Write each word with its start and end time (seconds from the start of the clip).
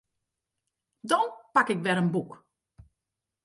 Dan 1.09 1.27
pak 1.53 1.67
ik 1.73 1.81
wer 1.83 1.97
in 2.01 2.11
boek. 2.13 2.31